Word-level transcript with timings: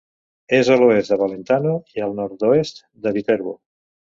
És 0.59 0.69
a 0.69 0.77
l'oest 0.83 1.13
de 1.13 1.17
Valentano 1.23 1.75
i 1.99 2.05
al 2.07 2.17
nord-oest 2.23 2.83
de 3.05 3.17
Viterbo. 3.19 3.55